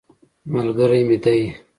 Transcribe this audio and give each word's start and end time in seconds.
ملګری 0.53 1.01
مې 1.07 1.17
دی. 1.23 1.39